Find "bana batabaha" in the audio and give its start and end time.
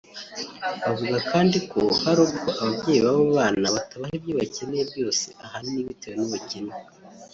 3.37-4.13